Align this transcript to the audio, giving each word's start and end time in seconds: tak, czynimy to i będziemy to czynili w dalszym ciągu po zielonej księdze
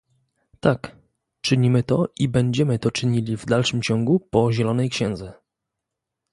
tak, 0.59 0.95
czynimy 1.41 1.83
to 1.83 2.07
i 2.19 2.27
będziemy 2.27 2.79
to 2.79 2.91
czynili 2.91 3.37
w 3.37 3.45
dalszym 3.45 3.81
ciągu 3.81 4.19
po 4.19 4.51
zielonej 4.51 4.89
księdze 4.89 5.33